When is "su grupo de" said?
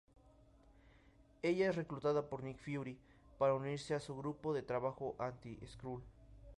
3.99-4.63